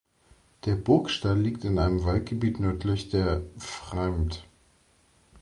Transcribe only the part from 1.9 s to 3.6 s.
Waldgebiet nördlich der